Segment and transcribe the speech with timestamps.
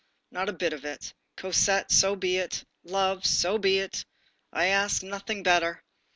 [0.31, 1.13] Not a bit of it.
[1.37, 4.03] Cosette, so be it; love, so be it;
[4.51, 5.83] I ask nothing better.